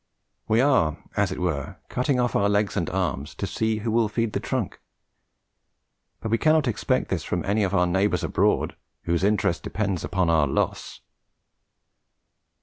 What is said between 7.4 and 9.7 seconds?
any of our neighbours abroad, whose interest